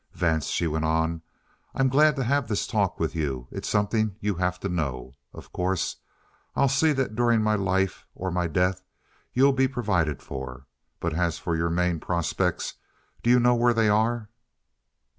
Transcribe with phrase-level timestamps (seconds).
[0.13, 1.21] "Vance," she went on,
[1.75, 3.47] "I'm glad to have this talk with you.
[3.51, 5.13] It's something you have to know.
[5.31, 5.97] Of course
[6.55, 8.83] I'll see that during my life or my death
[9.31, 10.65] you'll be provided for.
[10.99, 12.77] But as for your main prospects,
[13.21, 14.29] do you know where they are?"